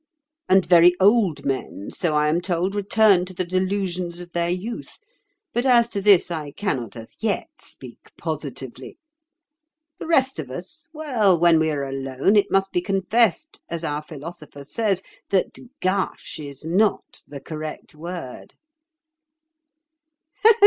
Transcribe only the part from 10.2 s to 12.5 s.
of us—well, when we are alone, it